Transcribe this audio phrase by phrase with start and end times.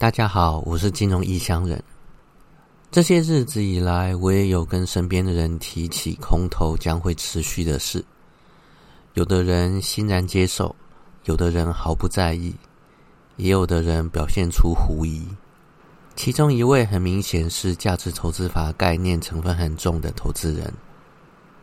[0.00, 1.82] 大家好，我是金融异乡人。
[2.88, 8.04] 这些日子以来，我也有跟身边的人提起空头将会持续的事。
[9.14, 10.72] 有的人欣然接受，
[11.24, 12.54] 有的人毫不在意，
[13.38, 15.26] 也有的人表现出狐疑。
[16.14, 20.72] 其中一位很明显是价值投资法概念成分很重的投资人，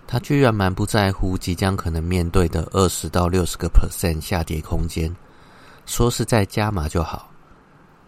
[0.06, 5.16] 他居然蛮不在乎即将可能面对的二十到六十个 percent 下跌空间，
[5.86, 7.32] 说是在加码就好。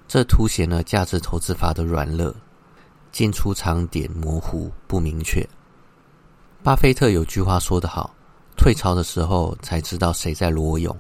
[0.08, 2.34] 这凸显了价值投资法的软弱，
[3.12, 5.46] 进出场点模糊不明确。
[6.64, 8.16] 巴菲特有句话说得好
[8.56, 10.96] ：“退潮的时候才知道谁在裸泳。”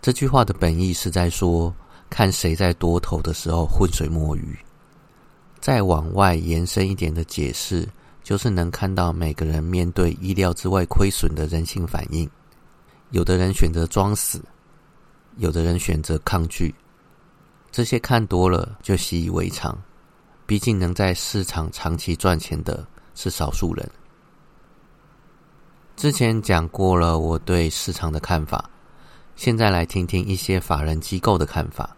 [0.00, 1.74] 这句话的本意是在说，
[2.08, 4.58] 看谁在多头的时候浑水摸鱼。
[5.60, 7.88] 再往外延伸一点的解释，
[8.22, 12.28] 就是能看到每个人面对意料之外亏损的人性反应。
[13.10, 14.42] 有的人选择装死，
[15.36, 16.74] 有的人选择抗拒。
[17.74, 19.76] 这些看多了就习以为常，
[20.46, 23.90] 毕竟能在市场长期赚钱的是少数人。
[25.96, 28.70] 之前讲过了我对市场的看法，
[29.34, 31.96] 现在来听听一些法人机构的看法。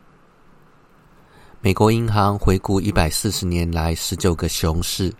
[1.61, 5.13] 美国银行回顾一百四十年来十九个熊市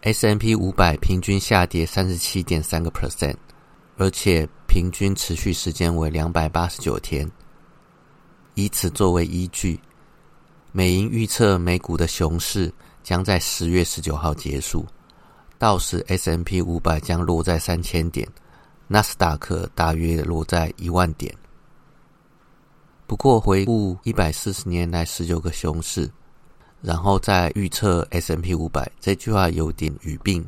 [0.00, 3.36] ，S M P 五百平均下跌三十七点三个 percent，
[3.98, 7.30] 而且平均持续时间为两百八十九天。
[8.54, 9.78] 以此作为依据，
[10.70, 14.86] 美银预测美股的熊市将在十月十九号结束，
[15.58, 18.28] 到时 S M P 五百将落在三千点，
[18.86, 21.34] 纳斯达克大约落在一万点。
[23.06, 26.08] 不过回顾一百四十年来十九个熊市，
[26.80, 30.44] 然后再预测 S M P 五百，这句话有点语病，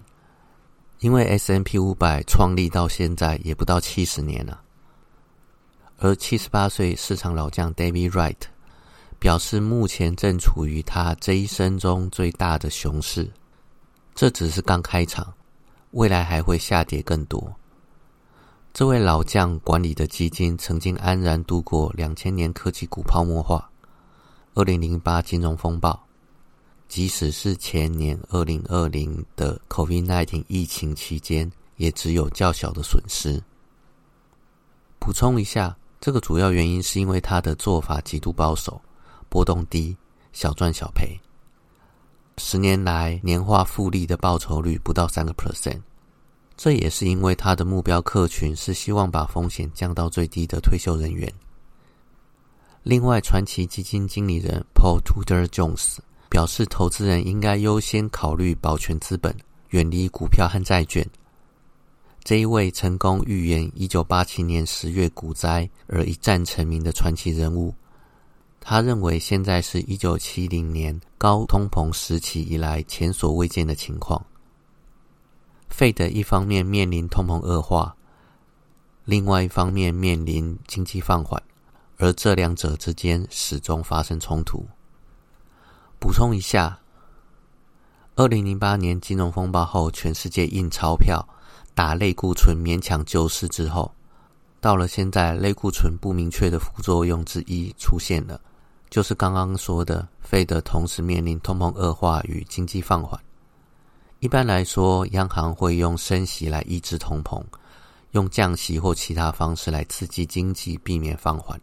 [1.00, 4.62] 因为 S M P 五百创立到现在也不到七十年了。
[5.98, 8.36] 而七十八岁市场老将 David Wright
[9.18, 13.30] 表示，目前正处于他这一生中最大的熊市，
[14.14, 15.32] 这只是刚开场，
[15.92, 17.50] 未来还会下跌更多。
[18.74, 23.70] 这位老将管理的基金曾经安然度过两千年科技股泡沫化、
[24.52, 25.98] 二零零八金融风暴，
[26.88, 33.42] 即使是前年二零二零的 COVID-19 疫情期间，也只有较小的损失。
[34.98, 35.74] 补充一下。
[36.00, 38.80] 这个主要原因是因为他的做法极度保守，
[39.28, 39.96] 波动低，
[40.32, 41.18] 小赚小赔。
[42.38, 45.80] 十年来年化复利的报酬率不到三个 percent，
[46.56, 51.32] 这也是因为他的目标客群是希望把风险降到最低的退休人员。
[52.82, 55.96] 另外，传奇基金经理人 Paul Tudor Jones
[56.28, 59.34] 表示，投资人应该优先考虑保全资本，
[59.70, 61.04] 远离股票和债券。
[62.26, 67.72] 这一位成功预言一九八七年十月股灾而一战成名的传奇人物，
[68.58, 74.20] 他认为现在是一九七零年高通膨时期以来前所未见的情况。
[75.68, 77.94] 费德一方面面临通膨恶化，
[79.04, 81.40] 另外一方面面临经济放缓，
[81.96, 84.66] 而这两者之间始终发生冲突。
[86.00, 86.80] 补充一下，
[88.16, 91.24] 二零零八年金融风暴后，全世界印钞票。
[91.76, 93.94] 打类固醇勉强救市之后，
[94.62, 98.40] 到了现在，类固醇不明确的副作用之一出现了，
[98.88, 103.20] 就是刚刚说的，费德同时面临通膨恶化与经济放缓。
[104.20, 107.44] 一般来说，央行会用升息来抑制通膨，
[108.12, 111.60] 用降息或其他方式来刺激经济，避免放缓。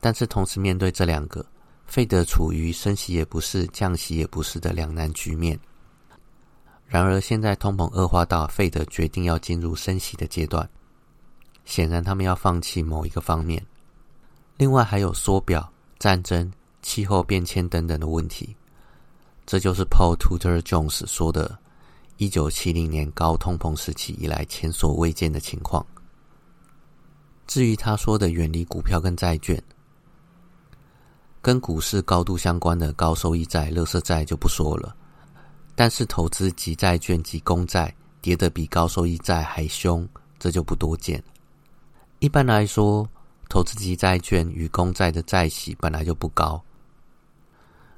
[0.00, 1.44] 但是同时面对这两个，
[1.84, 5.60] 费德处于升息也不是、降息也不是的两难局面。
[6.92, 10.68] 然而，现在通膨恶化到费德决定要进入升息的阶段，
[11.64, 13.64] 显然他们要放弃某一个方面。
[14.58, 18.54] 另外，还有缩表、战争、气候变迁等等的问题。
[19.46, 21.58] 这就是 Paul Tudor Jones 说的
[22.18, 25.86] “一九七零年高通膨时期以来前所未见的情况”。
[27.48, 29.58] 至于他说的远离股票跟债券，
[31.40, 34.94] 跟股市高度相关的高收益债、乐色债就不说了。
[35.74, 40.06] 但是投资及债券及公债跌得比高收益债还凶，
[40.38, 41.22] 这就不多见。
[42.18, 43.08] 一般来说，
[43.48, 46.62] 投资级债券与公债的债息本来就不高。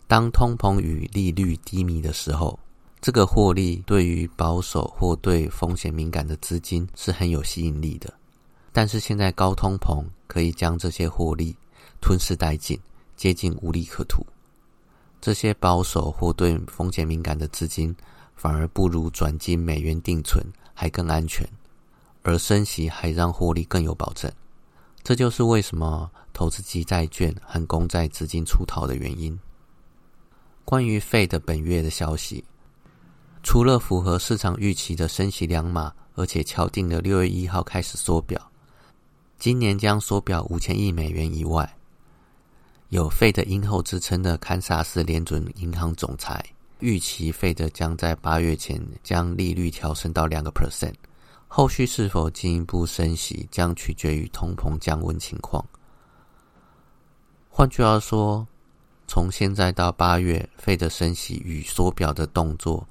[0.07, 2.59] 当通膨与利率低迷的时候，
[3.01, 8.13] 这个获利对于保守或对风险敏感的资金是很有吸引力的。
[8.73, 11.55] 但是现在高通膨可以将这些获利
[12.01, 12.79] 吞噬殆尽，
[13.17, 14.25] 接近无利可图。
[15.25, 17.97] 这些保守或对风险敏感的资金，
[18.37, 20.45] 反而不如转进美元定存
[20.75, 21.49] 还更安全，
[22.23, 24.31] 而升息还让获利更有保证。
[25.03, 29.41] 这就是为什么投资级债券和公债资金出逃的原因。
[30.63, 32.45] 关于费的本月的消息，
[33.43, 38.39] 除了符合市场预期的升息两码，而且敲定了六月一号开始缩表，
[39.39, 41.79] 今年将缩表五千亿美元以外，
[42.95, 46.41] 有费的鹰后之称的堪萨斯联准银行总裁
[46.79, 50.95] 预期费的将在八月前将利率调升到两个 percent。
[51.49, 55.65] 后续是否进一步升息，将取决于通膨降温情况。
[57.49, 58.47] 换句话说，
[59.09, 62.87] 从现在到八月，费的升息与缩表的动作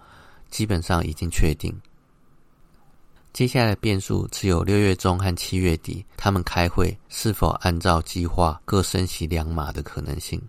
[0.50, 1.74] 基本上已经确定。
[3.34, 10.40] 接下来的变数只有六月中和七月底，他们开会是否按照计划各升息两码的可能性。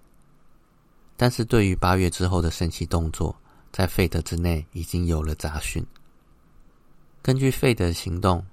[1.17, 3.35] 但是对于八月之后的升息动作，
[3.73, 5.83] 在费德之内已经有了杂讯。
[7.23, 8.45] 根据费德的行动，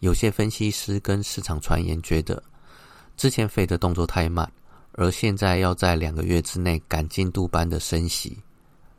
[0.00, 2.42] 有些分析师跟市场传言觉得，
[3.16, 4.52] 之前费德动作太慢，
[4.92, 8.36] 而现在要在两个月之内赶进度般的升息，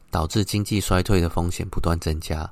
[0.10, 2.52] 导致经济衰退的风险不断增加，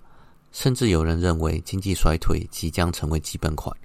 [0.56, 3.76] 甚至有人认为经济衰退即将成为基本款。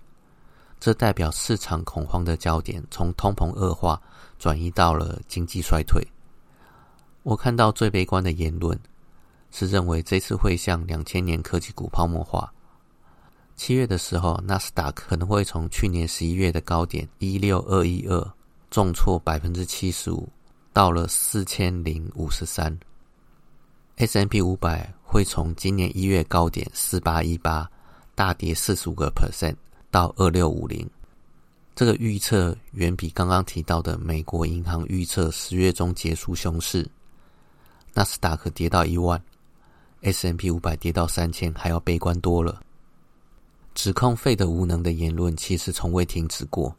[0.78, 4.00] 这代表市场恐慌的焦点从通膨恶化
[4.38, 6.00] 转移到了经济衰退。
[7.24, 8.78] 我看到最悲观的言论。
[9.52, 12.48] 是认为这次会像两千年科技股泡沫化。
[13.56, 18.32] 七月的时候，纳斯达克可能会从去年十一月的高点一六二一二
[18.70, 20.28] 重挫百分之七十五，
[20.72, 22.78] 到了四千零五十三。
[24.00, 27.70] S M P 五百会从今年一月高点四八一八
[28.14, 29.54] 大跌四十五个 percent
[29.90, 30.88] 到二六五零。
[31.74, 36.90] 这个预测远比刚刚提到的美国银行预测十月中结束熊市，
[37.92, 39.22] 纳斯达克跌到一万。
[40.00, 42.58] S M P 五百跌到三千，还要悲观多了。
[43.74, 46.74] 指控费的无能的言论其实从未停止过。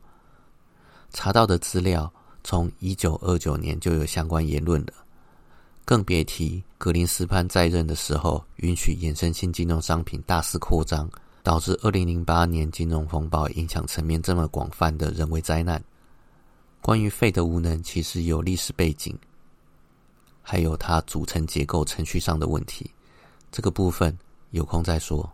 [1.12, 2.12] 查到的资料，
[2.44, 4.94] 从一九二九年就有相关言论了，
[5.92, 11.12] 更别提格林斯潘在任的时候，允许衍生性金融商品大肆扩张，
[11.44, 15.84] 导致二零零八年金融风暴影响层面这么广泛的人为灾难。
[16.80, 19.14] 关于费的无能，其实有历史背景，
[20.42, 22.90] 还有它组成结构程序上的问题。
[23.52, 24.18] 这个部分
[24.52, 25.30] 有空再说。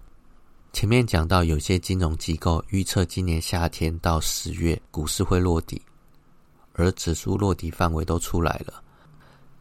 [0.73, 5.79] 前面讲到，有些金融机构预测今年夏天到十月股市会落底，
[6.73, 8.81] 而指数落底范围都出来了。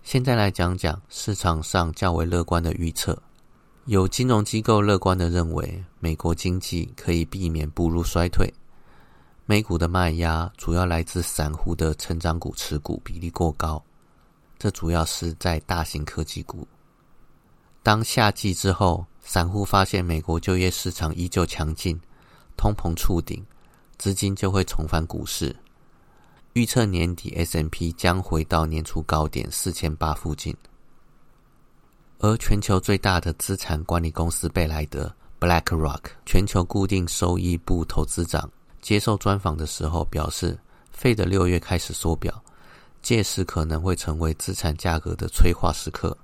[0.06, 3.20] 现在来讲讲市场上较为乐观的预测。
[3.86, 8.48] 有金融机构乐观的认为，美国经济可以避免步入衰退。
[9.46, 13.82] 美股的卖压主要来自散户的成长股持股比例过高，
[14.60, 16.64] 这主要是在大型科技股。
[17.82, 22.00] 当夏季之后，散户发现美国就业市场依旧强劲，
[22.56, 23.44] 通膨触顶，
[23.98, 25.54] 资金就会重返股市。
[26.56, 30.56] 预测年底 S M P 将回到年初高点四千八附近。
[32.18, 38.50] 而全球最大的资产管理公司贝莱德 （BlackRock） 全球固定收益部投资长
[38.80, 40.58] 接受专访的时候表示，
[40.90, 42.42] 费的六月开始缩表，
[43.02, 46.16] 届时可能会成为资产价格的催化时刻。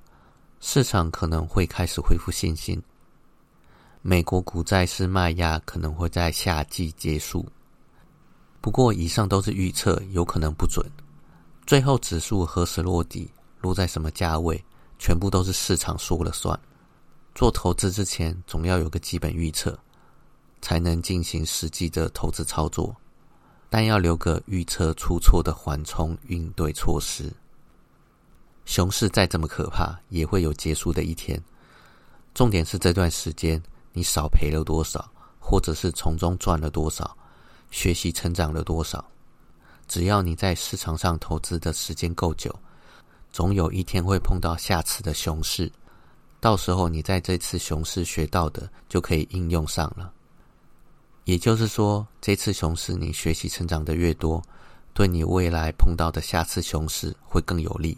[0.61, 2.83] 市场可能会开始恢复信心。
[4.01, 7.47] 美国股债市卖压可能会在夏季结束。
[8.63, 10.89] 不过，以上都是预测，有可能不准。
[11.67, 13.29] 最后指数何时落底，
[13.61, 14.65] 落在什么价位，
[15.01, 16.59] 全部都是市场说了算。
[17.35, 19.77] 做投资之前，总要有个基本预测，
[20.61, 22.95] 才能进行实际的投资操作。
[23.69, 27.33] 但要留个预测出错的缓冲应对措施。
[28.65, 31.43] 熊市再这么可怕，也会有结束的一天。
[32.33, 33.61] 重点是这段时间
[33.93, 37.17] 你少赔了多少，或者是从中赚了多少，
[37.73, 39.05] 学习成长了多少。
[39.89, 42.55] 只要你在市场上投资的时间够久，
[43.33, 45.73] 总有一天会碰到下次的熊市。
[46.39, 50.13] 到时候你在这次熊市学到的就可以应用上了。
[51.25, 54.43] 也就是说，这次熊市你学习成长的越多，
[54.93, 57.97] 对你未来碰到的下次熊市会更有利。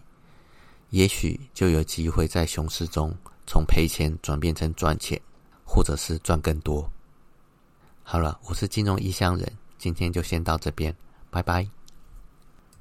[0.90, 3.12] 也许就有机会在熊市中
[3.46, 5.20] 从赔钱转变成赚钱，
[5.64, 6.88] 或者是赚更多。
[8.02, 9.50] 好了，我是金融异乡人，
[9.84, 10.96] 今天就先到这边，
[11.30, 11.68] 拜拜。